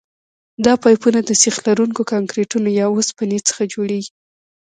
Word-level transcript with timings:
دا 0.65 0.73
پایپونه 0.83 1.19
د 1.23 1.31
سیخ 1.41 1.55
لرونکي 1.67 2.03
کانکریټو 2.11 2.57
یا 2.79 2.85
اوسپنې 2.93 3.39
څخه 3.47 3.61
جوړیږي 3.73 4.11